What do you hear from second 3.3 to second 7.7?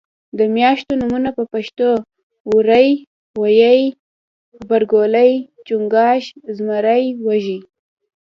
غویي غبرګولی چنګاښ زمری وږی